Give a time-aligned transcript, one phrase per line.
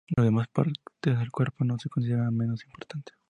[0.17, 3.13] Las demás partes del cuerpo no se consideran menos importantes.